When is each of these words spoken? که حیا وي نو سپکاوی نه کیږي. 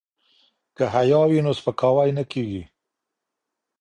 که 0.75 0.83
حیا 0.95 1.21
وي 1.29 1.39
نو 1.45 1.51
سپکاوی 1.59 2.09
نه 2.17 2.23
کیږي. 2.31 2.63